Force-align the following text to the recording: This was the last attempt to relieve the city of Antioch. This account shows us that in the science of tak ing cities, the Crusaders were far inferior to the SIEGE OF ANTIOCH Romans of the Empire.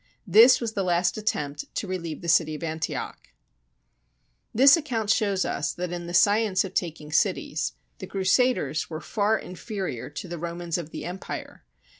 This 0.25 0.59
was 0.59 0.73
the 0.73 0.81
last 0.81 1.15
attempt 1.15 1.65
to 1.75 1.85
relieve 1.87 2.21
the 2.21 2.27
city 2.27 2.55
of 2.55 2.63
Antioch. 2.63 3.27
This 4.51 4.75
account 4.75 5.11
shows 5.11 5.45
us 5.45 5.73
that 5.73 5.91
in 5.91 6.07
the 6.07 6.13
science 6.15 6.63
of 6.63 6.73
tak 6.73 6.99
ing 6.99 7.11
cities, 7.11 7.73
the 7.99 8.07
Crusaders 8.07 8.89
were 8.89 8.99
far 8.99 9.37
inferior 9.37 10.09
to 10.09 10.27
the 10.27 10.31
SIEGE 10.31 10.33
OF 10.33 10.33
ANTIOCH 10.33 10.41
Romans 10.51 10.77
of 10.79 10.89
the 10.89 11.05
Empire. 11.05 11.63